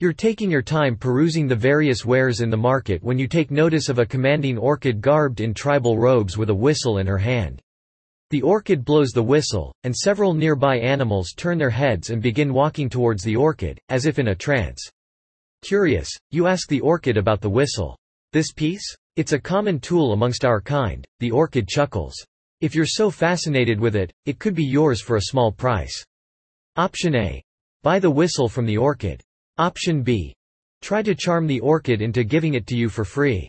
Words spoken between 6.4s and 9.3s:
a whistle in her hand. The orchid blows the